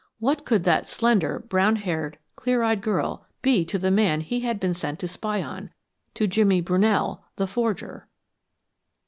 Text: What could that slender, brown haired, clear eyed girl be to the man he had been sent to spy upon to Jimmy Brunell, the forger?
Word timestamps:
What 0.17 0.45
could 0.47 0.63
that 0.63 0.89
slender, 0.89 1.37
brown 1.37 1.75
haired, 1.75 2.17
clear 2.35 2.63
eyed 2.63 2.81
girl 2.81 3.27
be 3.43 3.63
to 3.65 3.77
the 3.77 3.91
man 3.91 4.21
he 4.21 4.39
had 4.39 4.59
been 4.59 4.73
sent 4.73 4.97
to 5.01 5.07
spy 5.07 5.37
upon 5.37 5.69
to 6.15 6.25
Jimmy 6.25 6.59
Brunell, 6.59 7.21
the 7.35 7.45
forger? 7.45 8.07